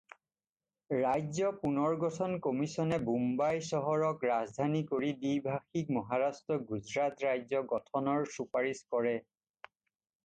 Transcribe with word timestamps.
ৰাজ্য 0.99 1.49
পুনৰ্গঠন 1.65 2.31
কমিশ্বনে 2.45 2.99
বোম্বাই 3.09 3.61
চহৰক 3.67 4.25
ৰাজধানী 4.31 4.81
কৰি 4.95 5.13
দ্বিভাষিক 5.25 5.93
মহাৰাষ্ট্ৰ-গুজৰাট 5.99 7.23
ৰাজ্য 7.29 7.63
গঠনৰ 7.75 8.29
চুপাৰিছ 8.39 8.77
কৰে। 8.97 9.17